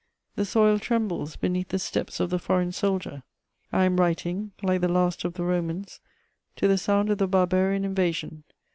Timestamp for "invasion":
7.85-8.43